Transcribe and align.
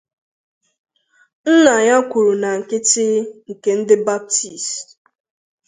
Nnà 1.51 1.73
ya 1.87 1.97
kwuru 2.09 2.33
na 2.41 2.49
ñkịtị 2.59 3.05
nke 3.49 3.71
ndi 3.79 3.95
Baptist. 4.07 4.85